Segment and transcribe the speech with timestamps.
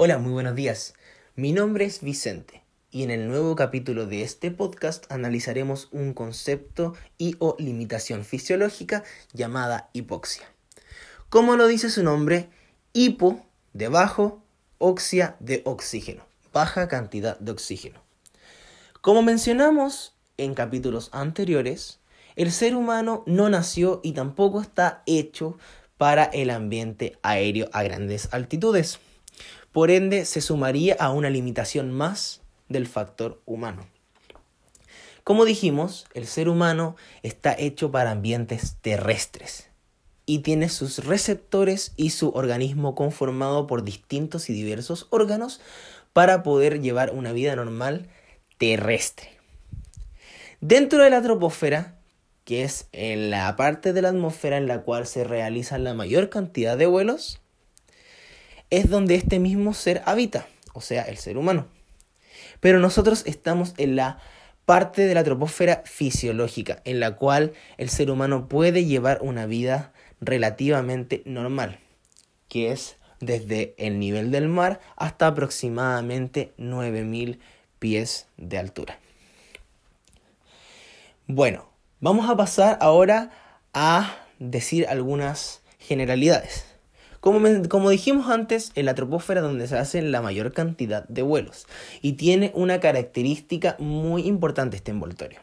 [0.00, 0.94] Hola, muy buenos días.
[1.34, 2.62] Mi nombre es Vicente
[2.92, 9.02] y en el nuevo capítulo de este podcast analizaremos un concepto y o limitación fisiológica
[9.32, 10.46] llamada hipoxia.
[11.30, 12.48] Como lo dice su nombre,
[12.92, 14.40] hipo de bajo,
[14.78, 16.22] oxia de oxígeno,
[16.52, 18.00] baja cantidad de oxígeno.
[19.00, 21.98] Como mencionamos en capítulos anteriores,
[22.36, 25.58] el ser humano no nació y tampoco está hecho
[25.96, 29.00] para el ambiente aéreo a grandes altitudes.
[29.72, 33.86] Por ende, se sumaría a una limitación más del factor humano.
[35.24, 39.68] Como dijimos, el ser humano está hecho para ambientes terrestres
[40.24, 45.60] y tiene sus receptores y su organismo conformado por distintos y diversos órganos
[46.12, 48.08] para poder llevar una vida normal
[48.56, 49.30] terrestre.
[50.60, 51.98] Dentro de la troposfera,
[52.44, 56.76] que es la parte de la atmósfera en la cual se realizan la mayor cantidad
[56.76, 57.40] de vuelos,
[58.70, 61.66] es donde este mismo ser habita, o sea, el ser humano.
[62.60, 64.18] Pero nosotros estamos en la
[64.64, 69.92] parte de la troposfera fisiológica, en la cual el ser humano puede llevar una vida
[70.20, 71.78] relativamente normal,
[72.48, 77.40] que es desde el nivel del mar hasta aproximadamente 9000
[77.78, 78.98] pies de altura.
[81.26, 81.68] Bueno,
[82.00, 83.30] vamos a pasar ahora
[83.74, 86.66] a decir algunas generalidades.
[87.20, 91.66] Como, dijimos antes, en la troposfera donde se hacen la mayor cantidad de vuelos
[92.00, 95.40] y tiene una característica muy importante este envoltorio.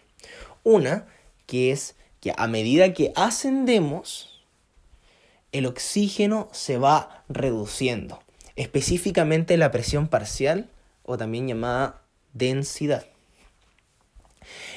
[0.63, 1.05] Una
[1.45, 4.41] que es que a medida que ascendemos,
[5.51, 8.19] el oxígeno se va reduciendo,
[8.55, 10.69] específicamente la presión parcial
[11.03, 12.01] o también llamada
[12.33, 13.05] densidad.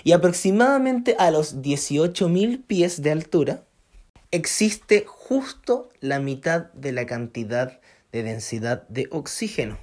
[0.04, 3.62] Y aproximadamente a los 18.000 pies de altura,
[4.30, 7.80] existe justo la mitad de la cantidad
[8.12, 9.78] de densidad de oxígeno.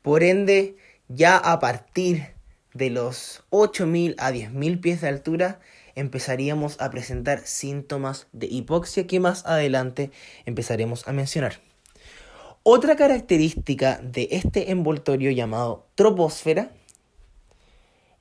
[0.00, 2.28] Por ende, ya a partir
[2.72, 5.60] de los 8.000 a 10.000 pies de altura,
[5.96, 10.12] empezaríamos a presentar síntomas de hipoxia que más adelante
[10.46, 11.60] empezaremos a mencionar.
[12.62, 16.70] Otra característica de este envoltorio llamado troposfera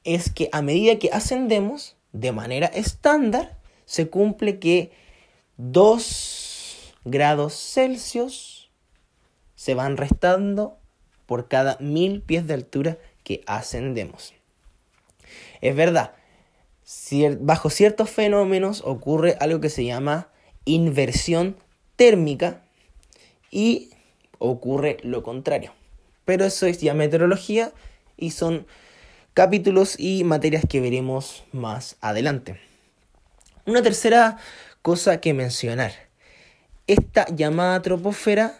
[0.03, 4.91] es que a medida que ascendemos de manera estándar, se cumple que
[5.57, 8.69] 2 grados Celsius
[9.55, 10.77] se van restando
[11.25, 14.33] por cada mil pies de altura que ascendemos.
[15.61, 16.13] Es verdad,
[17.39, 20.29] bajo ciertos fenómenos ocurre algo que se llama
[20.65, 21.57] inversión
[21.95, 22.61] térmica
[23.51, 23.89] y
[24.37, 25.73] ocurre lo contrario.
[26.23, 27.73] Pero eso es ya meteorología
[28.15, 28.67] y son
[29.33, 32.59] capítulos y materias que veremos más adelante.
[33.65, 34.37] Una tercera
[34.87, 35.91] cosa que mencionar.
[36.87, 38.57] Esta llamada troposfera,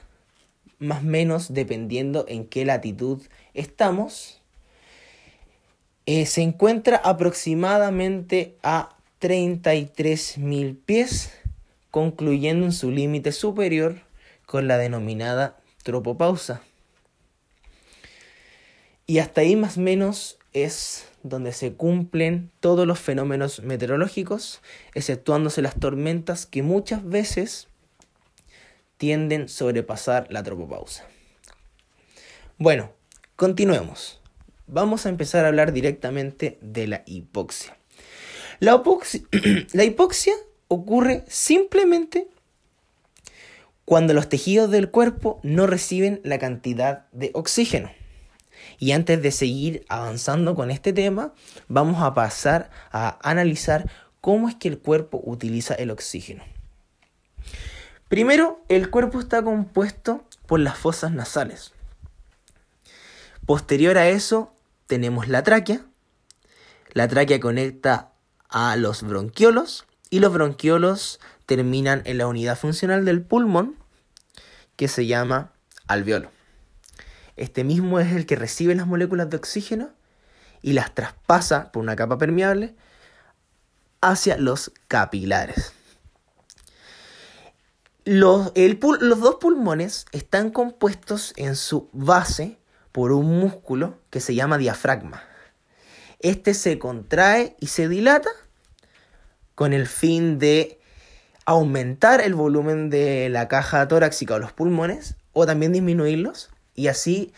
[0.77, 3.21] más o menos dependiendo en qué latitud
[3.53, 4.41] estamos,
[6.05, 11.31] eh, se encuentra aproximadamente a 33.000 pies,
[11.91, 14.01] concluyendo en su límite superior
[14.45, 16.61] con la denominada tropopausa.
[19.05, 24.61] Y hasta ahí más o menos es donde se cumplen todos los fenómenos meteorológicos,
[24.93, 27.67] exceptuándose las tormentas que muchas veces
[28.97, 31.05] tienden a sobrepasar la tropopausa.
[32.57, 32.91] Bueno,
[33.35, 34.19] continuemos.
[34.65, 37.77] Vamos a empezar a hablar directamente de la hipoxia.
[38.59, 38.73] La,
[39.83, 40.33] hipoxia,
[40.67, 42.27] ocurre simplemente
[43.85, 47.89] cuando los tejidos del cuerpo no reciben la cantidad de oxígeno.
[48.79, 51.33] Y antes de seguir avanzando con este tema,
[51.67, 53.89] vamos a pasar a analizar
[54.21, 56.43] cómo es que el cuerpo utiliza el oxígeno.
[58.07, 61.73] Primero, el cuerpo está compuesto por las fosas nasales.
[63.45, 64.53] Posterior a eso,
[64.87, 65.81] tenemos la tráquea.
[66.93, 68.11] La tráquea conecta
[68.49, 73.75] a los bronquiolos y los bronquiolos terminan en la unidad funcional del pulmón
[74.75, 75.51] que se llama
[75.87, 76.36] alveolo.
[77.37, 79.91] Este mismo es el que recibe las moléculas de oxígeno
[80.61, 82.75] y las traspasa por una capa permeable
[84.01, 85.73] hacia los capilares.
[88.05, 92.57] Los, dos pulmones están compuestos en su base
[92.91, 95.23] por un músculo que se llama diafragma.
[96.19, 98.29] Este se contrae y se dilata
[99.53, 100.79] con el fin de
[101.45, 107.33] aumentar el volumen de la caja torácica o los pulmones o también disminuirlos y así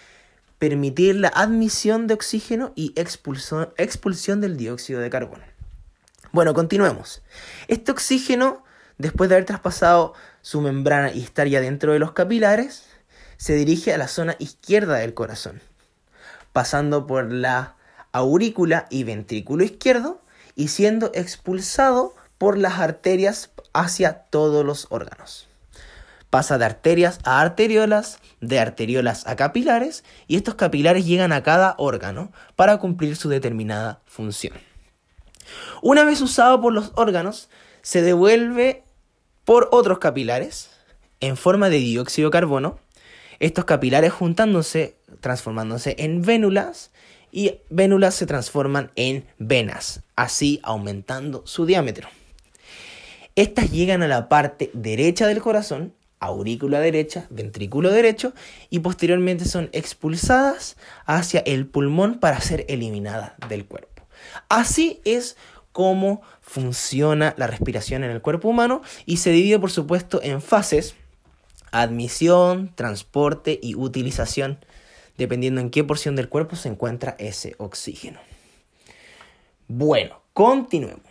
[0.59, 5.43] permitir la admisión de oxígeno y expulsión, del dióxido de carbono.
[6.31, 7.23] Bueno, continuemos.
[7.67, 8.63] Este oxígeno,
[8.99, 12.85] después de haber traspasado su membrana y estar ya dentro de los capilares,
[13.37, 15.61] se dirige a la zona izquierda del corazón,
[16.51, 17.75] pasando por la
[18.11, 20.21] aurícula y ventrículo izquierdo
[20.55, 25.48] y siendo expulsado por las arterias hacia todos los órganos.
[26.29, 31.75] Pasa de arterias a arteriolas, de arteriolas a capilares y estos capilares llegan a cada
[31.77, 34.53] órgano para cumplir su determinada función.
[35.81, 37.49] Una vez usado por los órganos,
[37.81, 38.83] se devuelve
[39.45, 40.69] por otros capilares
[41.19, 42.79] en forma de dióxido de carbono,
[43.39, 46.91] estos capilares juntándose, transformándose en vénulas
[47.31, 52.09] y vénulas se transforman en venas, así aumentando su diámetro.
[53.35, 58.33] Estas llegan a la parte derecha del corazón, aurícula derecha, ventrículo derecho,
[58.69, 64.03] y posteriormente son expulsadas hacia el pulmón para ser eliminadas del cuerpo.
[64.49, 65.37] Así es
[65.71, 70.95] como funciona la respiración en el cuerpo humano y se divide por supuesto en fases,
[71.71, 74.59] admisión, transporte y utilización,
[75.17, 78.19] dependiendo en qué porción del cuerpo se encuentra ese oxígeno.
[79.67, 81.05] Bueno, continuemos.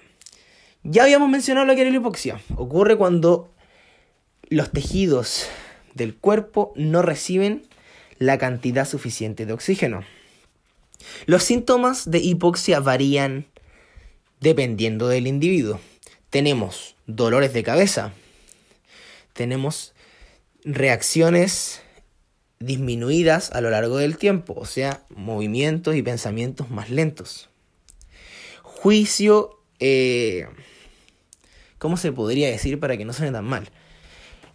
[0.83, 2.41] Ya habíamos mencionado lo que era la hipoxia.
[2.57, 3.51] Ocurre cuando
[4.51, 5.47] los tejidos
[5.95, 7.67] del cuerpo no reciben
[8.19, 10.05] la cantidad suficiente de oxígeno.
[11.27, 13.47] Los síntomas de hipoxia varían
[14.41, 15.81] dependiendo del individuo.
[16.31, 18.13] Tenemos dolores de cabeza,
[19.33, 19.95] tenemos
[20.65, 21.81] reacciones
[22.61, 27.49] disminuidas a lo largo del tiempo, o sea, movimientos y pensamientos más lentos.
[28.63, 30.47] Juicio, eh,
[31.79, 33.71] ¿cómo se podría decir para que no suene tan mal?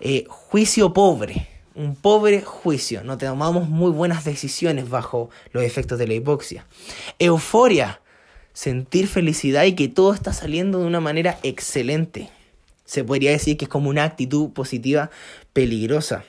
[0.06, 6.08] Eh, juicio pobre, un pobre juicio, no tomamos muy buenas decisiones bajo los efectos de
[6.08, 6.68] la hipoxia.
[7.20, 8.02] Euforia,
[8.52, 12.30] sentir felicidad y que todo está saliendo de una manera excelente.
[12.84, 15.10] Se podría decir que es como una actitud positiva
[15.54, 16.26] peligrosa.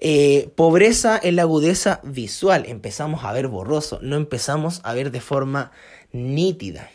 [0.00, 2.64] Eh, pobreza en la agudeza visual.
[2.68, 5.72] Empezamos a ver borroso, no empezamos a ver de forma
[6.12, 6.92] nítida.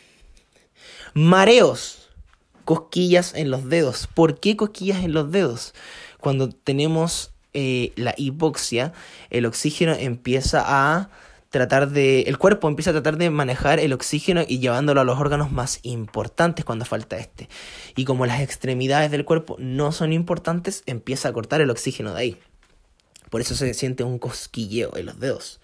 [1.12, 1.99] Mareos,
[2.70, 4.06] cosquillas en los dedos.
[4.14, 5.74] ¿Por qué cosquillas en los dedos?
[6.20, 8.92] Cuando tenemos eh, la hipoxia,
[9.30, 11.10] el oxígeno empieza a
[11.48, 12.20] tratar de.
[12.22, 15.80] El cuerpo empieza a tratar de manejar el oxígeno y llevándolo a los órganos más
[15.82, 17.48] importantes cuando falta este.
[17.96, 22.20] Y como las extremidades del cuerpo no son importantes, empieza a cortar el oxígeno de
[22.20, 22.38] ahí.
[23.30, 25.60] Por eso se siente un cosquilleo en los dedos.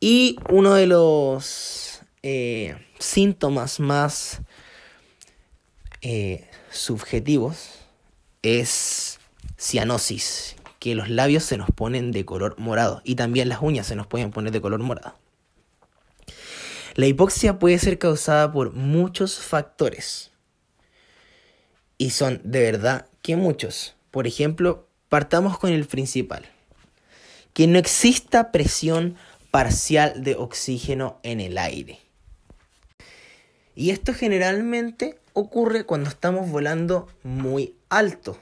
[0.00, 4.40] Y uno de los eh, síntomas más
[6.02, 7.78] eh, subjetivos
[8.42, 9.20] es
[9.56, 13.94] cianosis, que los labios se nos ponen de color morado y también las uñas se
[13.94, 15.16] nos pueden poner de color morado.
[16.94, 20.30] La hipoxia puede ser causada por muchos factores.
[21.96, 23.94] Y son de verdad que muchos.
[24.10, 26.44] Por ejemplo, partamos con el principal.
[27.54, 29.16] Que no exista presión
[29.50, 32.00] parcial de oxígeno en el aire.
[33.74, 38.38] Y esto generalmente ocurre cuando estamos volando muy alto.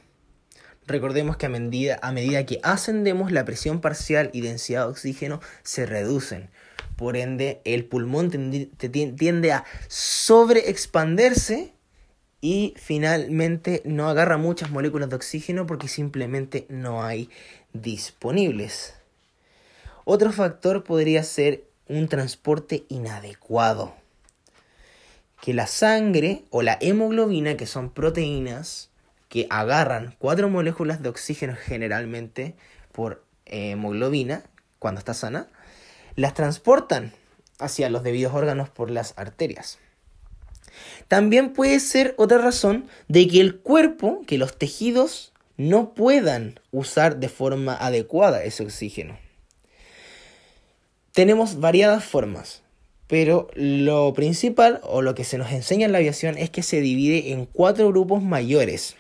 [0.87, 5.41] Recordemos que a medida, a medida que ascendemos, la presión parcial y densidad de oxígeno
[5.63, 6.51] se reducen.
[6.97, 11.73] Por ende, el pulmón tiende a sobreexpanderse
[12.41, 17.31] y finalmente no agarra muchas moléculas de oxígeno porque simplemente no hay
[17.73, 18.95] disponibles.
[20.05, 24.00] Otro factor podría ser un transporte inadecuado.
[25.41, 28.91] Que la sangre o la hemoglobina, que son proteínas,
[29.29, 32.57] que agarran cuatro moléculas de oxígeno generalmente
[32.93, 34.43] por eh, hemoglobina,
[34.79, 35.49] cuando está sana,
[36.17, 37.13] las transportan
[37.59, 39.79] hacia los debidos órganos por las arterias.
[41.09, 47.19] También puede ser otra razón de que el cuerpo, que los tejidos no puedan usar
[47.19, 49.19] de forma adecuada ese oxígeno.
[51.13, 52.63] Tenemos variadas formas,
[53.11, 56.81] pero lo principal o lo que se nos enseña en la aviación es que se
[56.81, 58.95] divide en cuatro grupos mayores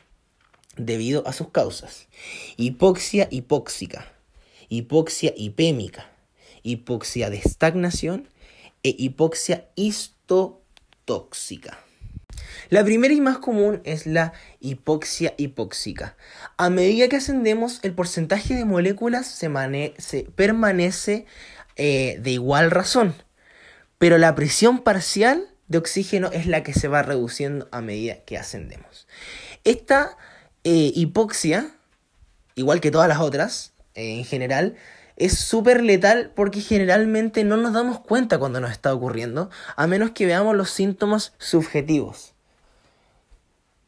[0.76, 2.09] debido a sus causas.
[2.57, 4.12] Hipoxia hipóxica,
[4.69, 6.11] hipoxia hipémica,
[6.64, 8.29] hipoxia de estagnación
[8.83, 11.79] e hipoxia histotóxica.
[12.69, 16.17] La primera y más común es la hipoxia hipóxica.
[16.57, 21.26] A medida que ascendemos, el porcentaje de moléculas se, permanece
[21.76, 23.14] eh, de igual razón,
[24.00, 28.38] pero la presión parcial de oxígeno es la que se va reduciendo a medida que
[28.38, 29.07] ascendemos.
[29.62, 30.16] Esta
[30.64, 31.76] eh, hipoxia,
[32.54, 34.76] igual que todas las otras, eh, en general,
[35.16, 40.12] es súper letal porque generalmente no nos damos cuenta cuando nos está ocurriendo, a menos
[40.12, 42.33] que veamos los síntomas subjetivos.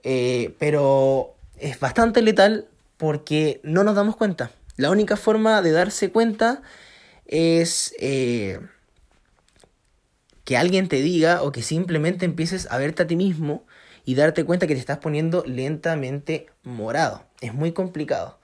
[0.02, 4.50] Eh, pero es bastante letal porque no nos damos cuenta.
[4.76, 6.60] La única forma de darse cuenta
[7.24, 7.94] es
[10.44, 13.64] que alguien te diga o que simplemente empieces a verte a ti mismo
[14.04, 17.24] y darte cuenta que te estás poniendo lentamente morado.
[17.40, 18.38] Es muy complicado.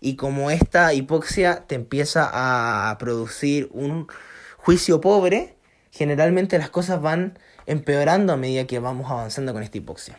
[0.00, 4.06] Y como esta hipoxia te empieza a producir un
[4.56, 5.56] juicio pobre,
[5.90, 10.18] generalmente las cosas van empeorando a medida que vamos avanzando con esta hipoxia.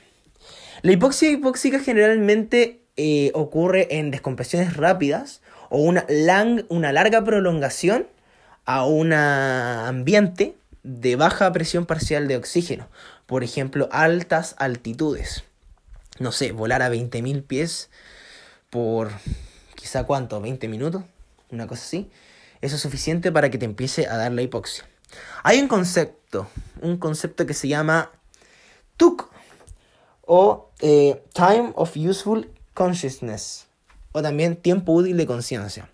[0.81, 6.05] La hipoxia hipóxica generalmente eh, ocurre en descompresiones rápidas o una,
[6.69, 8.07] una larga prolongación
[8.65, 12.87] a un ambiente de baja presión parcial de oxígeno.
[13.25, 15.43] Por ejemplo, altas altitudes.
[16.19, 17.89] No sé, volar a 20.000 pies
[18.69, 19.11] por
[19.75, 21.03] quizá cuánto, 20 minutos,
[21.49, 22.09] una cosa así.
[22.61, 24.85] Eso es suficiente para que te empiece a dar la hipoxia.
[25.43, 26.47] Hay un concepto,
[26.81, 28.11] un concepto que se llama
[28.97, 29.29] TUC
[30.25, 33.67] o eh, Time of Useful Consciousness
[34.11, 35.89] o también tiempo útil de conciencia.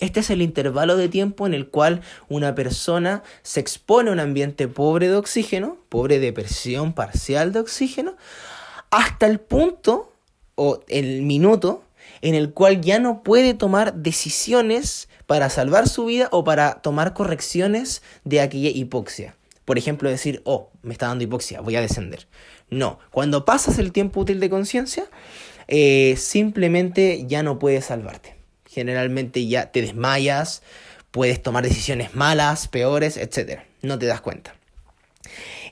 [0.00, 4.20] Este es el intervalo de tiempo en el cual una persona se expone a un
[4.20, 8.16] ambiente pobre de oxígeno, pobre de presión parcial de oxígeno,
[8.90, 10.12] hasta el punto
[10.54, 11.82] o el minuto
[12.20, 17.14] en el cual ya no puede tomar decisiones para salvar su vida o para tomar
[17.14, 19.36] correcciones de aquella hipoxia.
[19.64, 22.28] Por ejemplo, decir, oh, me está dando hipoxia, voy a descender.
[22.70, 25.06] No, cuando pasas el tiempo útil de conciencia,
[25.68, 28.35] eh, simplemente ya no puedes salvarte.
[28.76, 30.62] Generalmente ya te desmayas,
[31.10, 33.60] puedes tomar decisiones malas, peores, etc.
[33.80, 34.54] No te das cuenta.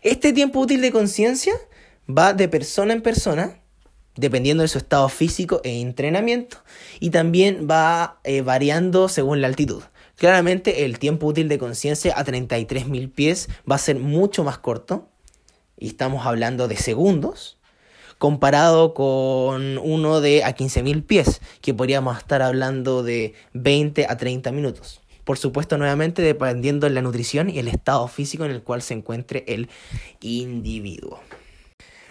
[0.00, 1.52] Este tiempo útil de conciencia
[2.08, 3.61] va de persona en persona,
[4.16, 6.64] dependiendo de su estado físico e entrenamiento,
[6.99, 9.82] y también va eh, variando según la altitud.
[10.16, 15.11] Claramente el tiempo útil de conciencia a 33.000 pies va a ser mucho más corto,
[15.78, 17.58] y estamos hablando de segundos,
[18.18, 24.52] comparado con uno de a 15.000 pies, que podríamos estar hablando de 20 a 30
[24.52, 25.00] minutos.
[25.25, 28.94] Por supuesto, nuevamente dependiendo de la nutrición y el estado físico en el cual se
[28.94, 29.68] encuentre el
[30.21, 31.21] individuo.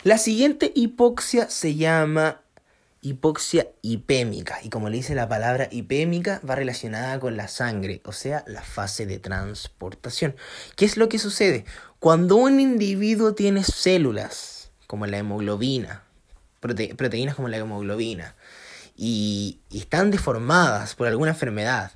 [0.03, 2.41] La siguiente hipoxia se llama
[3.03, 8.13] hipoxia hipémica y como le dice la palabra hipémica va relacionada con la sangre, o
[8.13, 10.35] sea, la fase de transportación.
[10.75, 11.65] ¿Qué es lo que sucede?
[11.99, 14.62] Cuando un individuo tiene células
[14.93, 16.03] como la hemoglobina,
[16.59, 18.35] proteínas como la hemoglobina,
[18.95, 21.93] y, están deformadas por alguna enfermedad,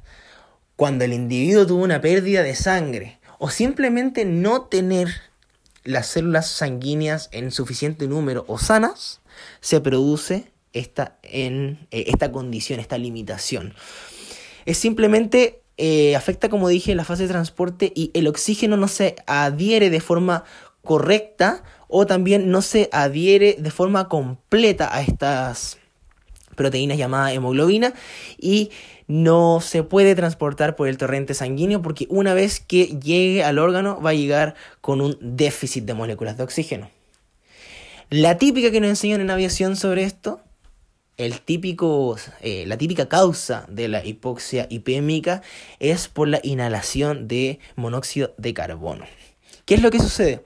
[0.76, 5.10] cuando el individuo tuvo una pérdida de sangre o simplemente no tener
[5.84, 9.22] las células sanguíneas en suficiente número o sanas,
[9.62, 13.76] se produce esta, en, eh, esta condición, esta limitación.
[14.66, 19.18] Es simplemente eh, afecta, como dije, la fase de transporte y el oxígeno no se
[19.28, 20.46] adhiere de forma
[20.82, 25.78] correcta o también no se adhiere de forma completa a estas
[26.56, 27.94] proteínas llamadas hemoglobina
[28.38, 28.72] y
[29.08, 34.02] no se puede transportar por el torrente sanguíneo porque una vez que llegue al órgano
[34.02, 36.90] va a llegar con un déficit de moléculas de oxígeno.
[38.10, 40.42] La típica que nos enseñan en aviación sobre esto,
[41.18, 45.42] el típico, eh, la típica causa de la hipoxia hipémica
[45.80, 49.06] es por la inhalación de monóxido de carbono.
[49.66, 50.46] ¿Qué es lo que sucede?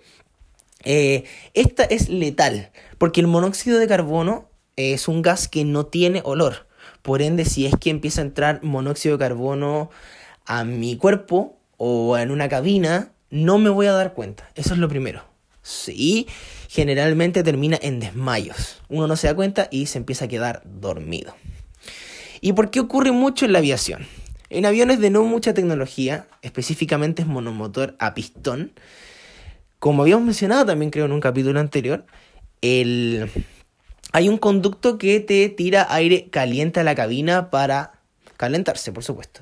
[0.84, 6.22] Eh, esta es letal, porque el monóxido de carbono es un gas que no tiene
[6.24, 6.68] olor.
[7.02, 9.90] Por ende, si es que empieza a entrar monóxido de carbono
[10.46, 14.50] a mi cuerpo o en una cabina, no me voy a dar cuenta.
[14.56, 15.24] Eso es lo primero.
[15.64, 16.28] Sí,
[16.70, 18.82] generalmente termina en desmayos.
[18.90, 21.36] Uno no se da cuenta y se empieza a quedar dormido.
[22.42, 24.08] ¿Y por qué ocurre mucho en la aviación?
[24.50, 28.74] En aviones de no mucha tecnología, específicamente es monomotor a pistón,
[29.82, 32.06] como habíamos mencionado también creo en un capítulo anterior,
[32.62, 33.32] el,
[34.12, 37.94] hay un conducto que te tira aire caliente a la cabina para
[38.38, 39.42] calentarse, por supuesto.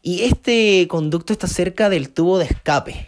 [0.00, 3.06] Y este conducto está cerca del tubo de escape.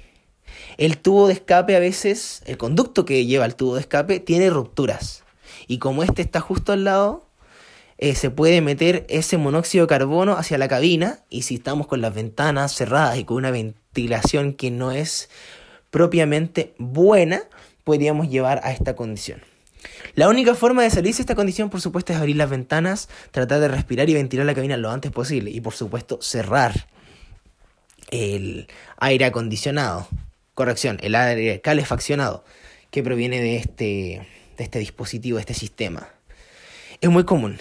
[0.77, 4.51] El tubo de escape a veces, el conducto que lleva el tubo de escape tiene
[4.51, 5.25] rupturas.
[5.69, 7.31] Y como este está justo al lado,
[7.97, 11.21] eh, se puede meter ese monóxido de carbono hacia la cabina.
[11.31, 15.31] Y si estamos con las ventanas cerradas y con una ventilación que no es
[15.90, 17.42] propiamente buena,
[17.85, 19.40] podríamos llevar a esta condición.
[20.14, 23.61] La única forma de salirse de esta condición, por supuesto, es abrir las ventanas, tratar
[23.61, 25.50] de respirar y ventilar la cabina lo antes posible.
[25.50, 26.88] Y por supuesto, cerrar
[28.11, 28.66] el
[28.99, 30.09] aire acondicionado.
[30.54, 32.45] Corrección, el aire calefaccionado
[32.90, 34.26] que proviene de este,
[34.57, 36.09] de este dispositivo, de este sistema.
[37.00, 37.59] Es muy común.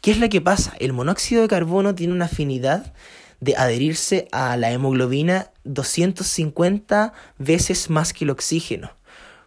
[0.00, 0.74] ¿Qué es lo que pasa?
[0.78, 2.94] El monóxido de carbono tiene una afinidad
[3.40, 8.90] de adherirse a la hemoglobina 250 veces más que el oxígeno.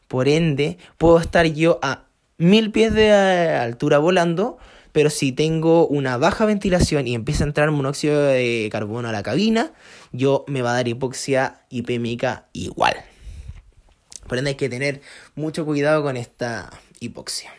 [0.08, 2.06] Por ende, puedo estar yo a
[2.38, 4.58] mil pies de altura volando,
[4.92, 9.24] pero si tengo una baja ventilación y empieza a entrar monóxido de carbono a la
[9.24, 9.72] cabina,
[10.12, 12.96] yo me va a dar hipoxia hipémica igual.
[14.28, 15.02] Por ende hay que tener
[15.36, 16.70] mucho cuidado con esta
[17.00, 17.52] hipoxia.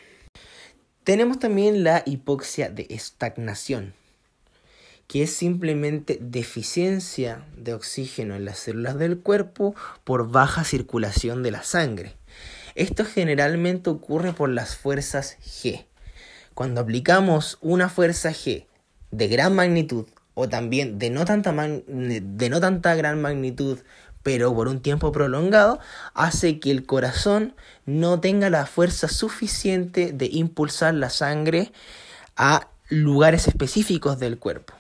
[1.05, 3.95] Tenemos también la hipoxia de estagnación,
[5.11, 9.75] que es simplemente deficiencia de oxígeno en las células del cuerpo
[10.05, 12.15] por baja circulación de la sangre.
[12.77, 15.85] Esto generalmente ocurre por las fuerzas G.
[16.55, 18.67] Cuando aplicamos una fuerza G
[19.11, 23.81] de gran magnitud o también de no tanta, gran magnitud
[24.23, 25.81] pero por un tiempo prolongado,
[26.15, 31.73] hace que el corazón no tenga la fuerza suficiente de impulsar la sangre
[32.37, 34.80] a lugares específicos del cuerpo.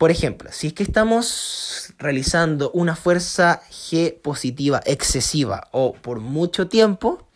[0.00, 6.68] Por ejemplo, si es que estamos realizando una fuerza G positiva excesiva o por mucho
[6.68, 7.28] tiempo,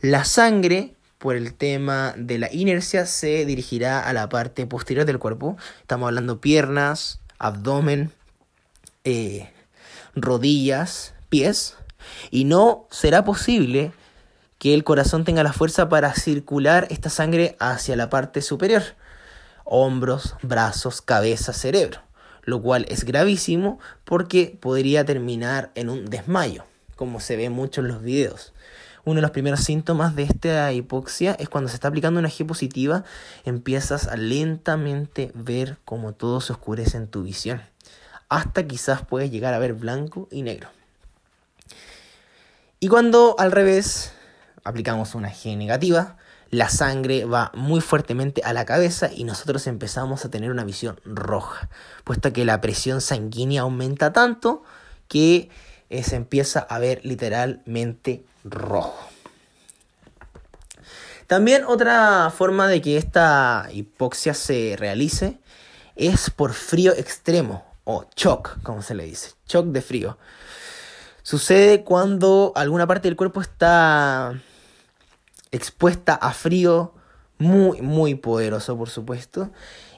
[0.00, 5.18] la sangre, por el tema de la inercia, se dirigirá a la parte posterior del
[5.18, 5.58] cuerpo.
[5.82, 8.10] Estamos hablando piernas, abdomen,
[9.04, 9.50] eh,
[10.14, 11.76] rodillas, pies,
[12.30, 13.92] y no será posible
[14.56, 18.82] que el corazón tenga la fuerza para circular esta sangre hacia la parte superior,
[19.68, 22.00] hombros, brazos, cabeza, cerebro,
[22.42, 26.64] lo cual es gravísimo porque podría terminar en un desmayo,
[26.96, 28.52] como se ve mucho en los videos.
[29.04, 32.44] Uno de los primeros síntomas de esta hipoxia es cuando se está aplicando una G
[32.46, 33.04] positiva,
[33.44, 37.62] empiezas a lentamente ver cómo todo se oscurece en tu visión
[38.28, 40.68] hasta quizás puedes llegar a ver blanco y negro.
[42.80, 44.12] Y cuando al revés
[44.64, 46.16] aplicamos una G negativa,
[46.50, 50.98] la sangre va muy fuertemente a la cabeza y nosotros empezamos a tener una visión
[51.04, 51.68] roja,
[52.04, 54.62] puesto que la presión sanguínea aumenta tanto
[55.08, 55.50] que
[55.90, 59.08] eh, se empieza a ver literalmente rojo.
[61.26, 65.38] También otra forma de que esta hipoxia se realice
[65.94, 70.18] es por frío extremo o shock, como se le dice, shock de frío.
[71.22, 74.40] Sucede cuando alguna parte del cuerpo está
[75.52, 76.94] expuesta a frío
[77.38, 79.50] muy, muy poderoso, por supuesto,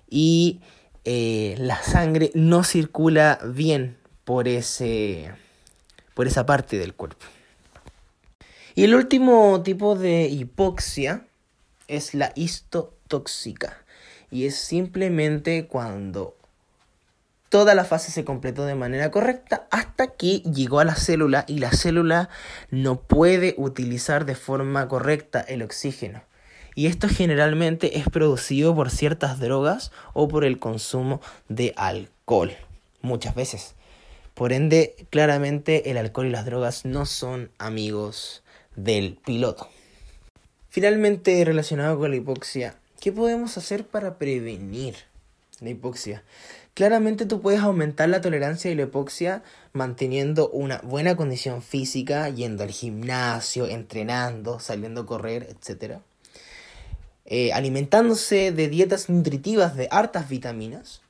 [0.08, 0.60] y
[1.04, 5.32] eh, la sangre no circula bien por, ese,
[6.14, 7.26] por esa parte del cuerpo.
[8.74, 11.26] Y el último tipo de hipoxia
[11.88, 13.84] es la histotóxica.
[14.30, 16.36] Y es simplemente cuando
[17.50, 21.58] toda la fase se completó de manera correcta hasta que llegó a la célula y
[21.58, 22.30] la célula
[22.70, 26.22] no puede utilizar de forma correcta el oxígeno.
[26.76, 32.52] Y esto generalmente es producido por ciertas drogas o por el consumo de alcohol,
[33.02, 33.74] muchas veces.
[34.34, 38.44] Por ende, claramente el alcohol y las drogas no son amigos
[38.76, 39.68] del piloto.
[40.68, 44.94] Finalmente, relacionado con la hipoxia, ¿qué podemos hacer para prevenir
[45.58, 46.22] la hipoxia?
[46.74, 52.62] Claramente tú puedes aumentar la tolerancia y la hipoxia manteniendo una buena condición física, yendo
[52.62, 55.98] al gimnasio, entrenando, saliendo a correr, etc.
[57.26, 61.02] Eh, alimentándose de dietas nutritivas de hartas vitaminas.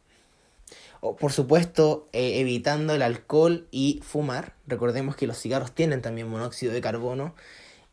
[1.03, 4.55] O, por supuesto, eh, evitando el alcohol y fumar.
[4.67, 7.35] Recordemos que los cigarros tienen también monóxido de carbono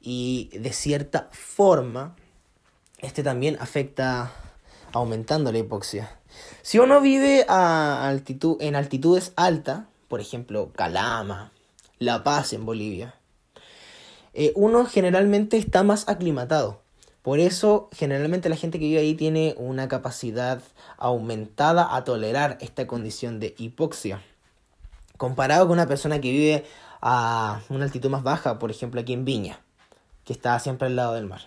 [0.01, 2.15] y de cierta forma
[2.99, 4.32] este también afecta
[4.93, 6.17] aumentando la hipoxia.
[6.62, 11.52] Si uno vive a altitud, en altitudes altas, por ejemplo, Calama,
[12.00, 13.15] La Paz en Bolivia,
[14.34, 16.82] eh, uno generalmente está más aclimatado.
[17.21, 20.62] Por eso, generalmente la gente que vive ahí tiene una capacidad
[20.97, 24.21] aumentada a tolerar esta condición de hipoxia.
[25.17, 26.65] Comparado con una persona que vive
[27.02, 29.60] a una altitud más baja, por ejemplo aquí en Viña,
[30.23, 31.41] que está siempre al lado del mar.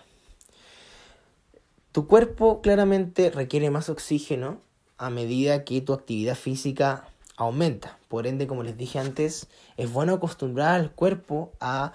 [1.91, 4.61] Tu cuerpo claramente requiere más oxígeno
[4.97, 7.97] a medida que tu actividad física aumenta.
[8.07, 11.91] Por ende, como les dije antes, es bueno acostumbrar al cuerpo a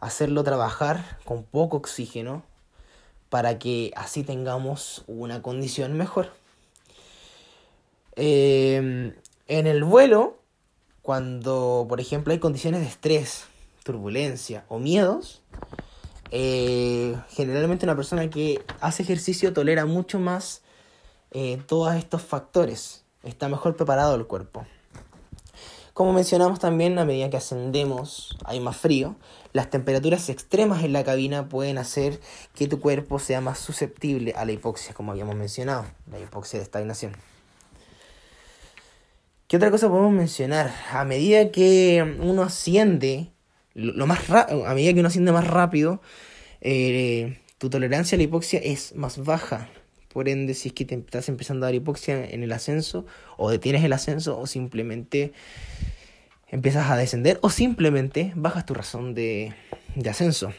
[0.00, 2.42] hacerlo trabajar con poco oxígeno
[3.28, 6.30] para que así tengamos una condición mejor.
[8.16, 9.14] Em,
[9.48, 10.38] en el vuelo,
[11.02, 13.44] cuando por ejemplo hay condiciones de estrés,
[13.82, 15.42] turbulencia o miedos,
[16.36, 20.62] eh, generalmente una persona que hace ejercicio tolera mucho más
[21.30, 23.04] eh, todos estos factores.
[23.22, 24.66] Está mejor preparado el cuerpo.
[25.92, 29.14] Como mencionamos también, a medida que ascendemos hay más frío,
[29.52, 32.18] las temperaturas extremas en la cabina pueden hacer
[32.52, 36.64] que tu cuerpo sea más susceptible a la hipoxia, como habíamos mencionado, la hipoxia de
[36.64, 37.12] estagnación.
[39.46, 40.74] ¿Qué otra cosa podemos mencionar?
[40.90, 43.30] A medida que uno asciende,
[43.74, 46.00] lo más a medida que uno asciende más rápido,
[46.60, 49.68] eh, tu tolerancia a la hipoxia es más baja.
[50.08, 53.04] Por ende, si es que te estás empezando a dar hipoxia en el ascenso,
[53.36, 55.32] o detienes el ascenso, o simplemente
[56.48, 59.54] empiezas a descender, o simplemente bajas tu razón de,
[59.96, 60.52] de ascenso.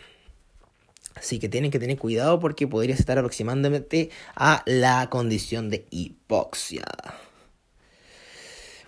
[1.15, 6.84] Así que tienen que tener cuidado porque podrías estar aproximándote a la condición de hipoxia.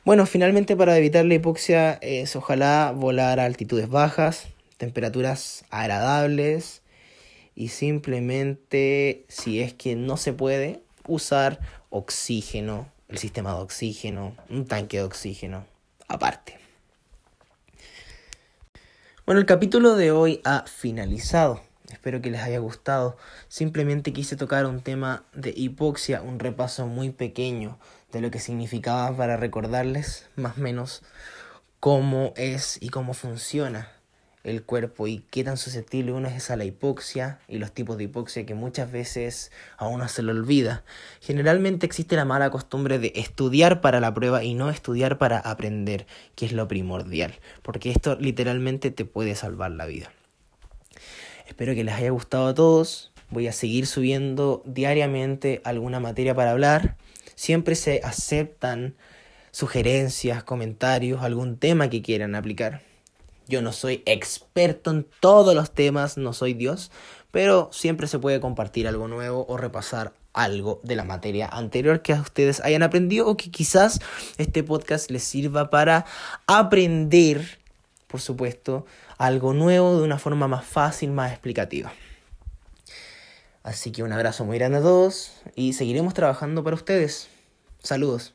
[0.07, 6.81] Bueno, finalmente para evitar la hipoxia es ojalá volar a altitudes bajas, temperaturas agradables
[7.55, 14.65] y simplemente si es que no se puede usar oxígeno, el sistema de oxígeno, un
[14.65, 15.65] tanque de oxígeno
[16.07, 16.57] aparte.
[19.25, 21.61] Bueno, el capítulo de hoy ha finalizado.
[21.91, 23.17] Espero que les haya gustado.
[23.49, 27.77] Simplemente quise tocar un tema de hipoxia, un repaso muy pequeño
[28.11, 31.03] de lo que significaba para recordarles más o menos
[31.79, 33.91] cómo es y cómo funciona
[34.43, 38.05] el cuerpo y qué tan susceptible uno es a la hipoxia y los tipos de
[38.05, 40.83] hipoxia que muchas veces a uno se le olvida.
[41.19, 46.07] Generalmente existe la mala costumbre de estudiar para la prueba y no estudiar para aprender,
[46.35, 50.11] que es lo primordial, porque esto literalmente te puede salvar la vida.
[51.45, 53.11] Espero que les haya gustado a todos.
[53.29, 56.95] Voy a seguir subiendo diariamente alguna materia para hablar.
[57.37, 58.95] Siempre se aceptan
[59.51, 62.81] sugerencias, comentarios, algún tema que quieran aplicar.
[63.47, 66.89] Yo no soy experto en todos los temas, no soy Dios,
[67.29, 72.13] pero siempre se puede compartir algo nuevo o repasar algo de la materia anterior que
[72.13, 73.99] ustedes hayan aprendido o que quizás
[74.39, 76.05] este podcast les sirva para
[76.47, 77.59] aprender,
[78.07, 78.87] por supuesto,
[79.19, 81.93] algo nuevo de una forma más fácil, más explicativa.
[83.67, 87.27] Así que un abrazo muy grande a todos y seguiremos trabajando para ustedes.
[87.83, 88.33] Saludos.